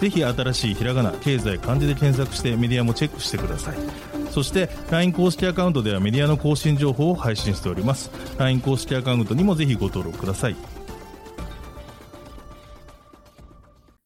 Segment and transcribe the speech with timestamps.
[0.00, 3.76] ぜひ新しいひらがな経済漢字で検索してメディアもチェックしてください
[4.30, 10.56] そして LINE 公式アカウントではメディアの更新情報を配信しております LINE 公式アカウントにもぜひご登録ください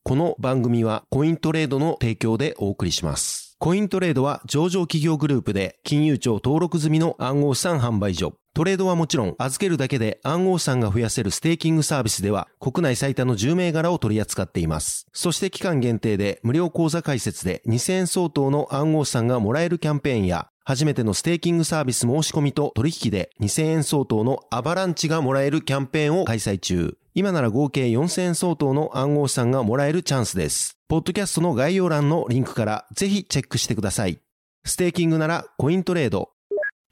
[0.08, 3.56] この番組はコイントレードの提供でお送りします。
[3.58, 8.32] コイントレードは上場企業グループで金融庁登録済みの暗号資産販売所。
[8.58, 15.06] トレードはもちろん預けるだけで暗号資産が増やせるステーキングサービスでは国内最多の10銘柄を取り扱っています。
[15.12, 26.96] そして期間限定で無料口座開設で2000円相当の暗号資産がもらえるキャンペーンや初めてのステーキングサービス申し込みと取引で2000円相当のアバランチがもらえるキャンペーンを開催中。
[27.14, 30.77] 今なら合計4000円相当の暗号資産がもらえるチャンスです。
[30.88, 34.18] ポッドキャストの概要欄のリンクからぜひチェックしてください。
[34.64, 36.30] ステーキングならコイントレード。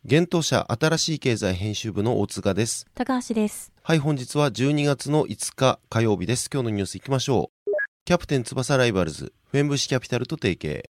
[0.09, 2.87] 現当社新しい経済編集部の大塚です。
[2.95, 3.73] 高橋です。
[3.83, 6.49] はい、本日は12月の5日火曜日です。
[6.49, 7.73] 今日のニュース行きましょう。
[8.05, 10.89] キャプテン翼ライバルズ、フェンブシキャピタルと提携。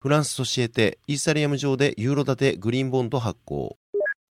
[0.00, 3.76] フランスソシエテ、イーサリアム上でユーロ建てグリーンボンド発行。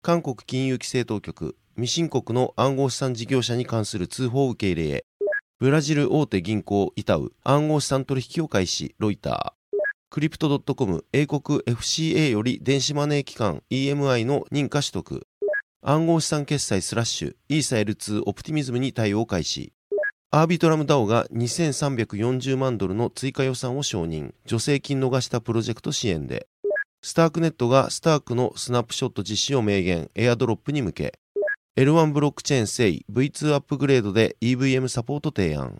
[0.02, 5.06] 韓国金融規制当局、未申告の暗号資産事業者に関する通報受け入れへ。
[5.60, 9.63] ブラジル大手銀行イタウ、暗号資産取引を開始、ロイター。
[10.14, 15.26] クリプト .com 英国 FCA より電子マネー機関 EMI の認可取得。
[15.82, 19.74] 暗号資産決済スラッシュ、イーサ L2 オプティミズムに対応開始。
[20.30, 24.36] アービトラム DAO が2340万ドルの追加予算を承認。
[24.46, 26.46] 助成金逃したプロジェクト支援で。
[27.02, 31.18] スタークネットがスタークのスナップショット実施を明言、エアドロップに向け。
[31.76, 35.80] L1 ブロックチェーン SEI V2 アップグレードで EVM サポート提案。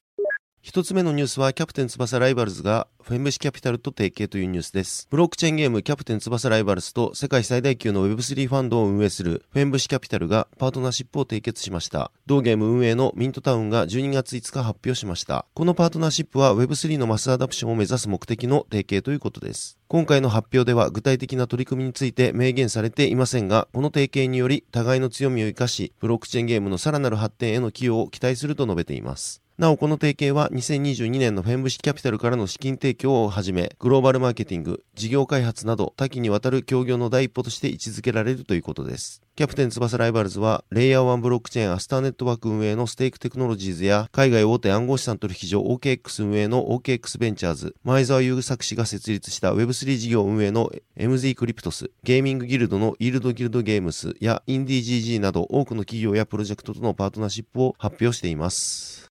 [0.66, 5.10] 一つ目のニュースはキャプテン翼ライバルズがフェンブシキャピタルと提携というニュースです。
[5.12, 12.14] ブロックチェーンゲームキャプテン翼ライバルズと世界最大級の Web3 ファンドを運営するフェンブシキャピタルがパートナーシップを締結しました。
[12.28, 15.46] 同ゲーム運営のミントタウンが12月5日発表しました。
[15.54, 19.78] このパートナーシップは Web3 のマスアダプションを目指す目的の提携ということです。
[19.90, 29.43] 今回の発表では具体的な取り組みについて明言されていませんが、この提携により互いの強みを生かし、ブロックチェーンゲームのさらなる発展への寄与を期待すると述べています。
[29.60, 39.22] なお、この提携は2022年のフェンブシキャピタルからの資金提供をはじめ、グローバルマーケティング、事業開発など多岐にわたる協業の第一歩として位置づけられるということです。
[39.36, 59.03] キャプテン翼ライバルズは、レイヤー1ブロックチェーンアスターネットワーク運営のステークテクノロジーズや、海外大手暗号資産取引所 OKX 運営の OKX ベンチャーズ、前澤友作氏が設立した Web3 事業運営の MZ クリプトス、ゲーミングギルドのイールドギルドゲームスやインディ GG など多くの企業やプロジェクトとのパートナーシップを発表しています。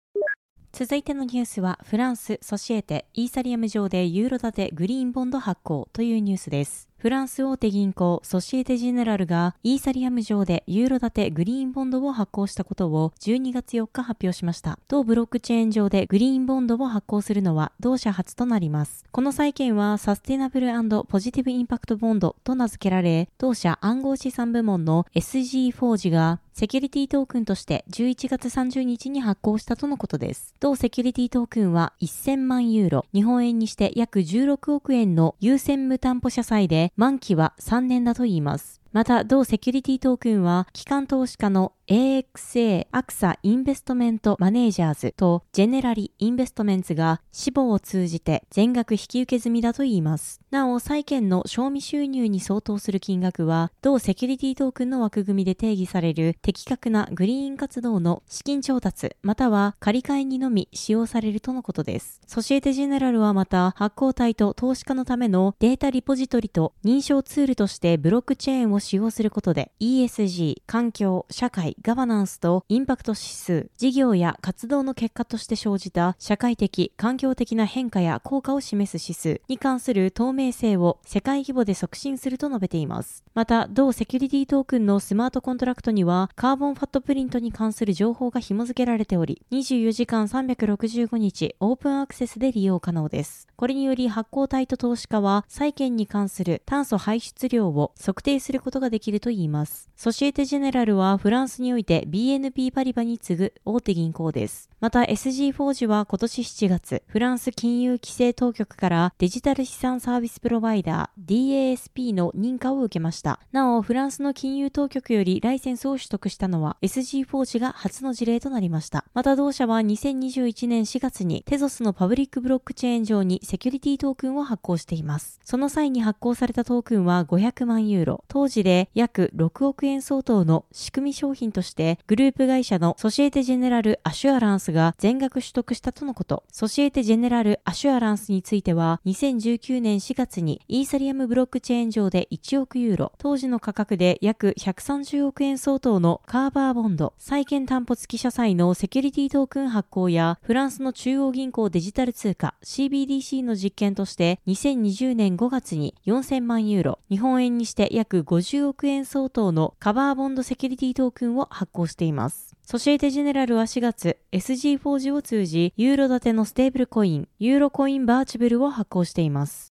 [0.73, 6.89] 続いてのニュースは、フランス、ソシエテ、イーサリアム上でユーロ建てグリーンボンド発行というニュースです。
[7.03, 14.79] フランス大手銀行ソシエテジェネラルがイーサリアム上でユーロ建てグリーンボンドを発行したことを12月4日発表しました。
[14.87, 19.05] 同ブロックチェーン上でグリーンボンドを発行するのは同社初となります。
[19.11, 20.69] この債券はサステナブル
[21.09, 30.55] ポジティブインパクトボンドと名付けられ、同社暗号資産部門の SG フォージがセキュリティトークンとして11月30日に発行したとのことです。
[30.61, 38.81] 同セキュリティトークンは1000万ユーロ、日本円にして約16億円の優先無担保社債で満期は3年だといいます。
[38.93, 50.41] また、同セキュリティトークンは、機関投資家の AXA アクサインベストメントマネージャーズとジェネラリインベストメンツが死亡を通じて全額引き受け済みだといいます。
[50.51, 62.21] なお、債券の賞味収入に相当する金額は、同セキュリティトークンの枠組みで定義される的確なグリーン活動の資金調達、または借り換えにのみ使用されるとのことです。
[62.27, 83.23] ソシエテジェネラルはまた、発行体と投資家のためのデータリポジトリと認証ツールとしてブロックチェーンを使用することで ESG、環境、社会、ガバナンスとインパクト指数、事業や活動の結果として生じた社会的、環境的な変化や効果を示す指数に関する透明性を世界規模で促進すると述べています。
[83.35, 93.47] また、同セキュリティトークンのスマートコントラクトにはカーボンフットプリントに関する情報が紐付けられており、24時間365日オープンアクセスで利用可能です。
[93.55, 99.91] これにより発行体と投資家は債券に関する炭素排出量を測定することことができるといいます。
[99.97, 104.72] ソシエテ・ジェネラルはフランスにおいて BNP パリバに次ぐ大手銀行です。
[104.83, 113.39] また SG フォージは今年7月、フランス金融規制当局からデジタル資産サービスプロバイダー DASP の認可を受けました。
[113.53, 119.05] なお、フランスの金融当局よりライセンスを取得したのは SG フォージが初の事例となりました。
[119.15, 125.39] また同社は2021年4月にテゾスのパブリックブロックチェーン上にセキュリティトークンを発行しています。
[125.45, 136.45] その際に発行されたトークンは500万ユーロ、当時で約6億円相当の仕組み商品としてグループ会社のソシエテジェネラルアシュアランスが全額取得したとのこと。
[136.51, 162.52] ソシエテジェネラルアシュアランスについては、2019年4月にイーサリアムブロックチェーン上で1億ユーロ、当時の価格で約130億円相当のカバードボンド、債券担保付き社債のセキュリティトークン発行や、フランスの中央銀行デジタル通貨 CBDC の実験として、2020年5月に4000万ユーロ、日本円にして約50億円相当のカバードボンドセキュリティトークンを発行しています。
[162.73, 169.75] ソシエテジェネラルは4月、SG4G を通じ、ユーロ建てのステーブルコイン、ユーロコインバーチブルを発行しています。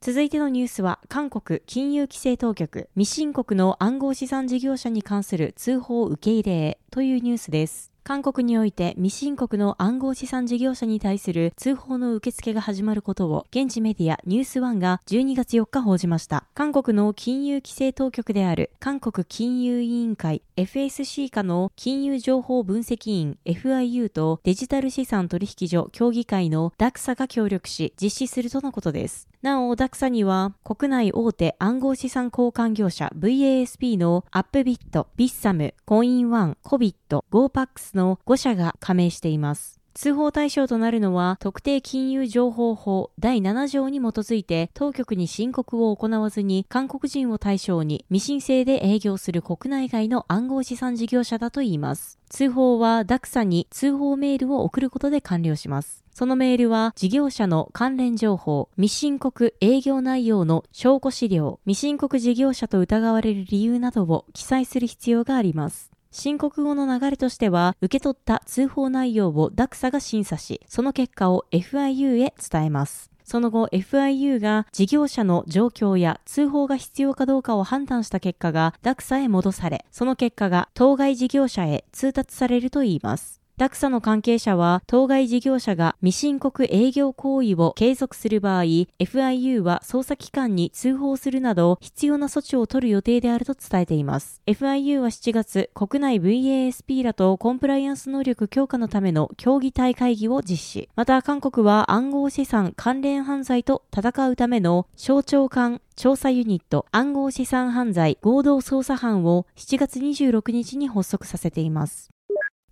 [0.00, 7.92] 続いてのニュースは、韓国金融規制当局、未申告の暗号資産事業者に関する通報受け入れというニュースです。
[8.08, 16.46] 韓国において未申告の暗号資産事業者に対する通報の受付が始まることを現地メディアニュースワンが12月4日報じました。
[16.54, 29.28] 韓国の金融規制当局である韓国金融委員会 FSC 下の金融情報分析院 FIU とデジタル資産取引所協議会の DAXA が協力し実施するとのことです。
[29.42, 39.78] なお、DAXA には国内大手暗号資産交換業者 VASP のアップビット、ビッサム、コインワン、コビット、ゴーパックスの5社が加盟しています。
[40.00, 52.20] 通報対象となるのは特定金融情報法第7条に基づいて当局に申告を行わずに韓国人を対象に未申請で営業する国内外の暗号資産事業者だといいます。
[52.30, 56.04] 通報は DAXA に通報メールを送ることで完了します。
[56.14, 65.90] そのメールは事業者の関連情報、未申告営業内容の証拠資料、未申告事業者と疑われる理由などを記載する必要があります。
[66.20, 73.12] 申告後の流れとしては、受け取った通報内容を DAXA が審査し、その結果を FIU へ伝えます。
[73.22, 83.37] その後 FIU が事業者の状況や通報が必要かどうかを判断した結果が DAXA へ戻され、その結果が当該事業者へ通達されるといいます。
[83.58, 88.62] ダクサの関係者は、当該事業者が未申告営業行為を継続する場合、
[89.00, 94.40] FIU は捜査機関に通報するなど必要な措置を取る予定であると伝えています。
[94.46, 100.88] FIU は7月、国内 VASP らとコンプライアンス能力強化のための協議体会議を実施。
[100.94, 112.10] また、韓国は暗号資産関連犯罪と戦うための省庁間調査ユニット暗号資産犯罪合同捜査班を7月26日に発足させています。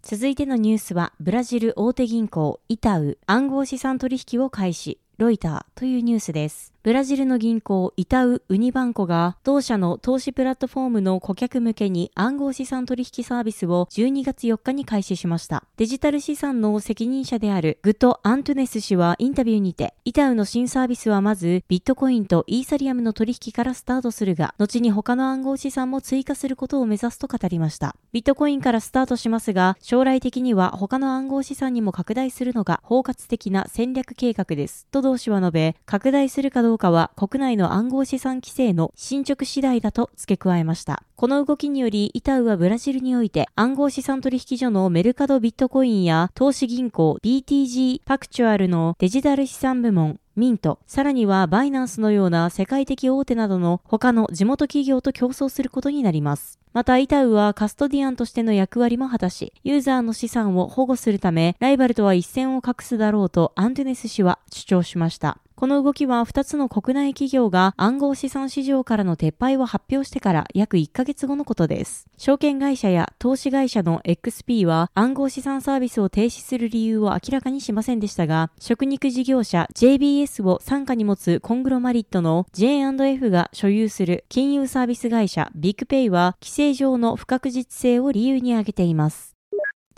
[0.08, 6.75] 続いてのニュースは、ブラジル大手銀行イタウ暗号資産取引を開始、ロイターというニュースです。
[6.86, 15.64] ブラジルの銀行イタウ・ウニバンコが同社の投資プラットフォームの顧客向けに暗号資産取引サービスを12月4日に開始しました。
[15.78, 27.96] デジタル資産の責任者であるグート・アントゥネス氏はインタビューにて、イタウの新サービスはまずビットコインとイーサリアムの取引からスタートするが、後に他の暗号資産も追加することを目指すと語りました。
[28.12, 34.86] ビットコインからスタートしますが、将来的には他の暗号資産にも拡大するのが包括的な戦略計画です。
[34.92, 41.02] と同氏は述べ、拡大するかどうかは国内の暗号資産規制の進捗次第だと付け加えました。
[41.16, 56.58] この動きにより、イタウはブラジルにおいて暗号資産取引所のメルカドビットコインや投資銀行 BTG パクチュアルのデジタル資産部門ミント、さらにはバイナンスのような世界的大手などの他の地元企業と競争することになります。
[56.74, 65.38] また、イタウはカストディアンとしての役割も果たし、ユーザーの資産を保護するため、ライバルとは一線を画すだろうとアンテネス氏は主張しました。
[65.56, 72.06] この動きは2つの国内企業が暗号資産市場からの撤廃を発表してから約1ヶ月後のことです。
[72.18, 89.35] 証券会社や投資会社の XP は暗号資産サービスを停止する理由を明らかにしませんでしたが、食肉事業者 JBS を傘下に持つコングロマリットの J&F が所有する金融サービス会社ビッグペイは規制上の不確実性を理由に挙げています。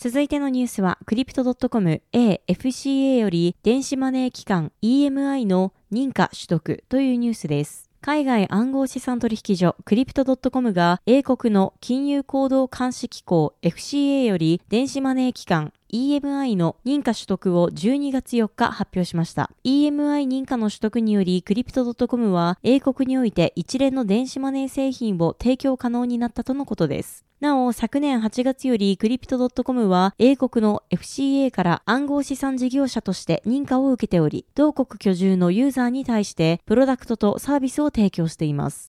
[0.01, 7.91] 続いてのニュースは、クリプト .com AFCA より電子マネー機関 EMI の認可取得というニュースです。
[8.01, 19.51] 海外暗号資産取引所クリプト .com が英国の金融行動監視機構 FCA より電子マネー機関 EMI の認可取得を12月4日発表しました。
[19.65, 27.28] EMI 認可の取得により、クリプト .com は英国において一連の電子マネー製品を提供可能になったとのことです。
[27.41, 38.91] なお、昨年8月よりクリプト .com は英国の FCA から暗号資産事業者として認可を受けており、同国居住のユーザーに対してプロダクトとサービスを提供しています。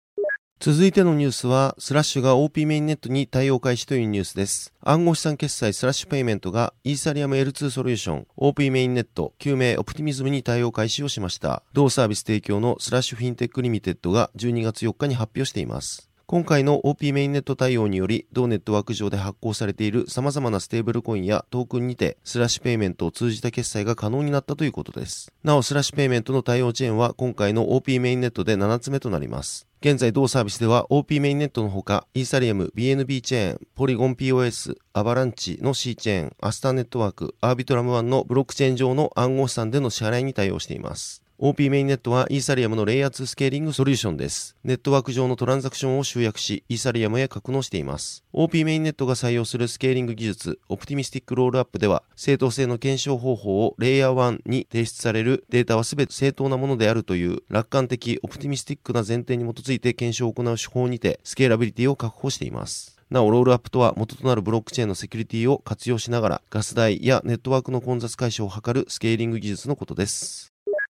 [0.59, 4.73] 続いてのニュースは、スラッシュが OP メインネットに対応開始というニュースです。
[4.81, 11.63] 暗号資産決済スラッシュペイメントがイーサリアム L2 ソリューション OP メインネット旧名オプティミズムに対応開始をしました。
[11.73, 16.06] 同サービス提供のスラッシュフィンテックリミテッドが12月4日に発表しています。
[16.29, 25.31] 今回の OP メインネット対応により、同ネットワーク上で発行されている様々なステーブルコインやトークンにて、スラッシュペイメントを通じた決済が可能になったということです。
[25.45, 29.67] なお、スラッシュペイメントの対応チェーンは今回の OP メインネットで7つ目となります。
[29.79, 41.23] 現在同サービスでは OP メインネットのほか、イーサリアム、BNB チェーン、ポリゴン POS、アバランチの C チェーン、アスターネットワーク、アービトラム1のブロックチェーン上の暗号資産での支払いに対応しています。
[41.39, 44.55] OP メインネットはイーサリアムのレイヤー2スケーリングソリューションです。
[44.63, 48.23] ネットワーク上のトランザクションを集約し、イーサリアムへ格納しています。
[48.33, 62.97] OP メインネットが採用するスケーリング技術、オプティミスティックロールアップでは、正当性の検証方法をレイヤー1に提出されるデータは全て正当なものであるという楽観的、オプティミスティックな前提に基づいて検証を行う手法にて、スケーラビリティを確保しています。
[63.11, 70.56] なお、ロールアップとは元となるブロックチェーンのセキュリティを活用しながら、ガス代やネットワークの混雑解消を図るスケーリング技術のことです。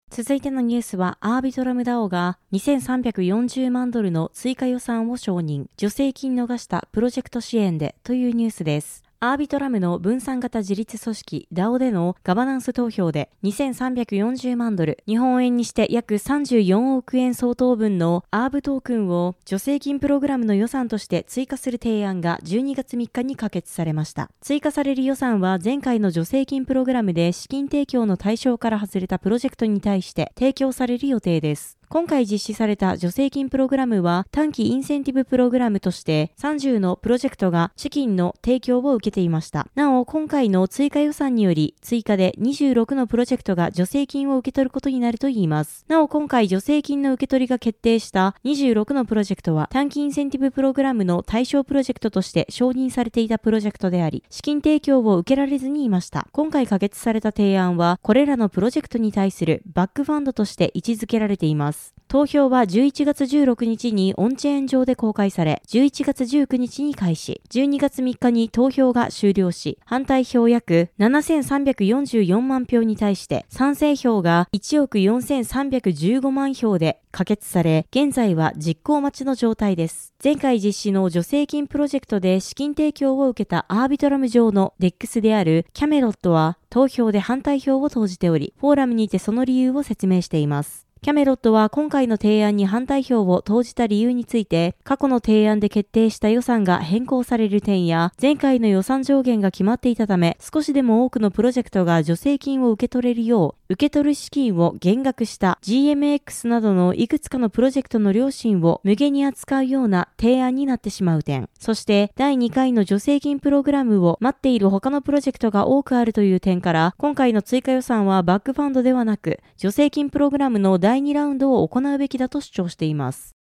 [0.09, 9.08] 続いてのニュースは、アービトラムダオが2340万ドルの追加予算を承認、助成金逃したプロジェクト支援でというニュースです。
[9.21, 24.29] アービトラムの分散型自立組織 DAO でのガバナンス投票で2340万ドル、日本円にして約34億円相当分のアーブトークンを助成金プログラムの予算として追加する提案が12月3日に可決されました。
[24.39, 31.78] 追加される予算は前回の助成金プログラムで資金提供の対象から外れたプロジェクトに対して提供される予定です。
[31.91, 39.65] 今回実施された助成金プログラムは短期インセンティブプログラムとして30のプロジェクトが資金の提供を受けていました。
[39.73, 45.83] なお、今回の追加予算により追加で26のプロジェクトが助成金を受け取ることになるといいます。
[45.87, 56.27] なお、今回助成金の受け取りが決定した26のプロジェクトは短期インセンティブプログラムの対象プロジェクトとして承認されていたプロジェクトであり、資金提供を受けられずにいました。
[56.33, 61.78] 今回可決された提案は、これらのプロジェクトに対するバックファンドとして位置づけられています。
[62.09, 80.15] 投票は11月16日にオンチェーン上で公開され、11月19日に開始、12月3日に投票が終了し、反対票約7344万票に対して賛成票が1億4315万票で可決され、現在は実行待ちの状態です。
[80.23, 90.88] 前回実施の助成金プロジェクトで資金提供を受けたアービトラム上のデックスであるキャメロットは投票で反対票を投じており、フォーラムにてその理由を説明しています。
[91.01, 123.35] キャメロットは今回の提案に反対票を投じた理由について、過去の提案で決定した予算が変更される点や、前回の予算上限が決まっていたため、少しでも多くのプロジェクトが助成金を受け取れるよう、受け取る資金を減額した GMX などのいくつかのプロジェクトの良心を無限に扱うような提案になってしまう点、そして第2回の助成金プログラムを待っている他のプロジェクトが多くあるという点から、今回の追加予算はバックファンドではなく、助成金プログラムの第2ラウンドを行うべきだと主張しています。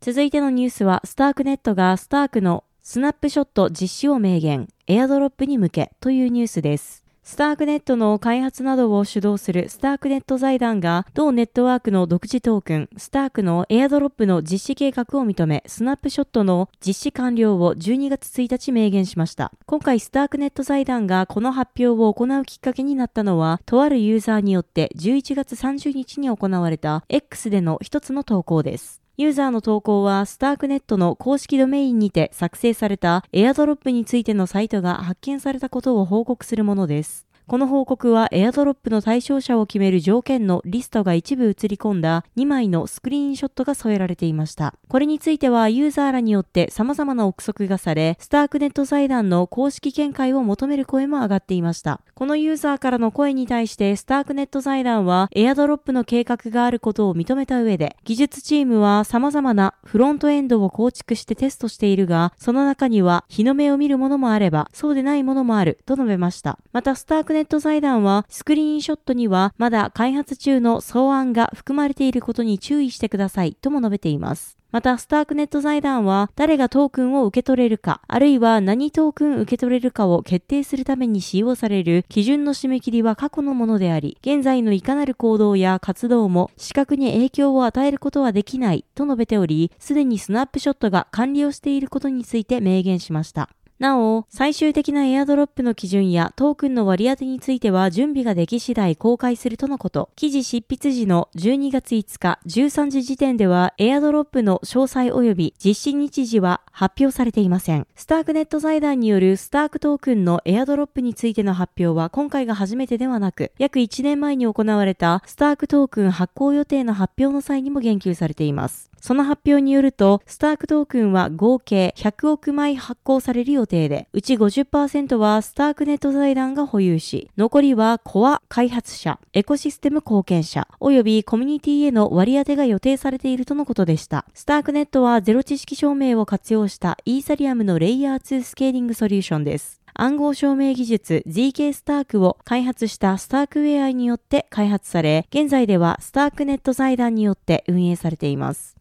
[0.00, 7.05] 続いてのニュースは、スタークネットがスタークのスナップショット実施を明言、エアドロップに向けというニュースです。
[7.26, 19.50] スタークネットの開発などを主導するスタークネット財団が同ネットワークの独自トークン、スタークのエアドロップの実施計画を認め、スナップショットの実施完了を12月1日明言しました。
[19.66, 29.05] 今回スタークネット財団がこの発表を行うきっかけになったのは、とあるユーザーによって11月30日に行われた X での一つの投稿です。
[29.18, 37.25] ユーザーの投稿は、スタークネットの公式ドメインにて作成されたエアドロップについてのサイトが発見されたことを報告するものです。
[37.48, 44.74] この報告はエアドロップの対象者を決める条件のリストが一部映り込んだ2枚のスクリーンショットが添えられていました。
[44.88, 52.00] これについてはユーザーらによって様々な憶測がされ、スタークネット財団の公式見解を求める声も上がっていました。
[52.14, 66.58] このユーザーからの声に対してスタークネット財団はエアドロップの計画があることを認めた上で、技術チームは様々なフロントエンドを構築してテストしているが、その中には日の目を見るものもあれば、そうでないものもあると述べました。
[66.72, 74.56] またスタークネット財団はスクリーンショットにはまだ開発中の草案が含まれていることに注意してくださいとも述べています。
[74.72, 93.50] また、スタークネット財団は、誰がトークンを受け取れるか、あるいは何トークン受け取れるかを決定するために使用される基準の締め切りは過去のものであり、現在のいかなる行動や活動も資格に影響を与えることはできないと述べており、すでにスナップショットが完了していることについて明言しました。
[93.78, 100.08] なお、最終的なエアドロップの基準やトークンの割り当てについては準備ができ次第公開するとのこと。
[100.16, 107.86] 記事執筆時の12月5日13時時点ではエアドロップの詳細及び実施日時は発表されていません。
[107.96, 118.90] スタークネット財団によるスタークトークンのエアドロップについての発表は今回が初めてではなく、約1年前に行われたスタークトークン発行予定の発表の際にも言及されています。
[119.06, 134.26] その発表によると、スタークトークンは合計100億枚発行される予定で、うち50%はスタークネット財団が保有し、残りはコア開発者、エコシステム貢献者、及びコミュニティへの割り当てが予定されているとのことでした。
[134.34, 139.80] スタークネットはゼロ知識証明を活用したイーサリアムのレイヤー2スケーリングソリューションです。
[139.94, 148.75] 暗号証明技術 ZK スタークを開発したスタークウェアによって開発され、現在ではスタークネット財団によって運営されています。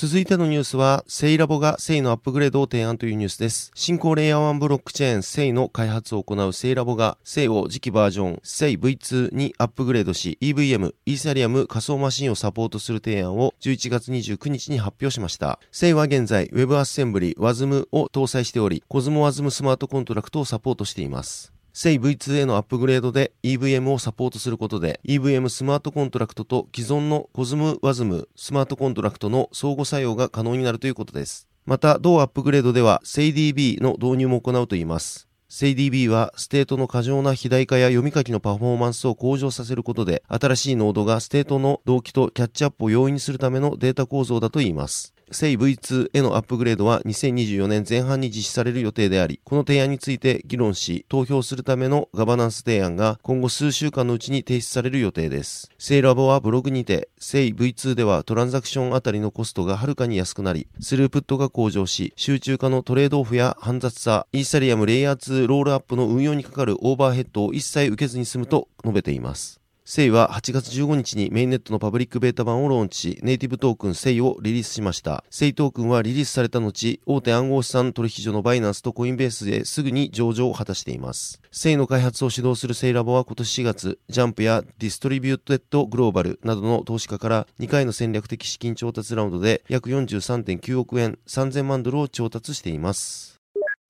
[0.00, 3.72] 続いてのニュースは、セイラボがセイのアップグレードを提案というニュースです。
[3.74, 15.58] 新興レイヤー1ブロックチェーンセイの開発を行うセイラボが、セイを次期バージョン、セイ V2 にアップグレードし、EVM、イーサリアム仮想マシンをサポートする提案を11月29日に発表しました。
[15.72, 21.57] セイは現在、WebAssembly、WASM を搭載しており、 CosmWasm スマートコントラクトをサポートしています。
[21.80, 31.46] セイ V2 へのアップグレードで EVM をサポートすることで EVM スマートコントラクトと既存の CosmWasm スマートコントラクトの相互作用が可能になるということです。
[31.66, 35.28] また、同アップグレードでは SEIDB の導入も行うといいます。
[35.48, 45.14] SEIDB はステートの過剰な肥大化や読み書きのパフォーマンスを向上させることで新しいノードがステートの同期とキャッチアップを容易にするためのデータ構造だといいます。
[45.30, 55.70] セイ V2 へのアップグレードは2024年前半に実施される予定であり、この提案について議論し、投票するためのガバナンス提案が今後数週間のうちに提出される予定です。
[55.78, 69.60] セイラボはブログにて、セイ V2 ではトランザクションあたりのコストがはるかに安くなり、スループットが向上し、集中化のトレードオフや煩雑さ、イーサリアムレイヤー2ロールアップの運用にかかるオーバーヘッドを一切受けずに済むと述べています。
[69.90, 75.24] セイは8月15日にメインネットのパブリックベータ版をローンチし、ネイティブトークンセイをリリースしました。
[75.30, 81.40] セイトークンはリリースされた後、大手暗号資産取引所のバイナンスとコインベースですぐに上場を果たしています。
[81.50, 93.37] セイの開発を主導するセイラボは今年4月、ジャンプやディストリビューテッドグローバルなどの投資家から2回の戦略的資金調達ラウンドで約43.9億円3000万ドルを調達しています。